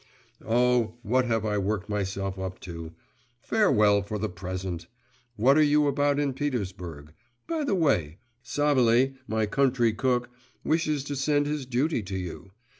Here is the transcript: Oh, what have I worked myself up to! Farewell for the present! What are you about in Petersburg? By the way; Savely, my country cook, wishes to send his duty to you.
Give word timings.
Oh, 0.43 0.95
what 1.03 1.25
have 1.25 1.45
I 1.45 1.59
worked 1.59 1.87
myself 1.87 2.39
up 2.39 2.59
to! 2.61 2.93
Farewell 3.39 4.01
for 4.01 4.17
the 4.17 4.29
present! 4.29 4.87
What 5.35 5.59
are 5.59 5.63
you 5.63 5.85
about 5.85 6.17
in 6.19 6.33
Petersburg? 6.33 7.13
By 7.45 7.63
the 7.63 7.75
way; 7.75 8.17
Savely, 8.41 9.13
my 9.27 9.45
country 9.45 9.93
cook, 9.93 10.31
wishes 10.63 11.03
to 11.03 11.15
send 11.15 11.45
his 11.45 11.67
duty 11.67 12.01
to 12.01 12.17
you. 12.17 12.49